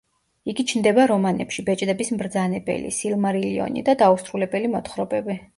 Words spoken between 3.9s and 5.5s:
და „დაუსრულებელი მოთხრობები“.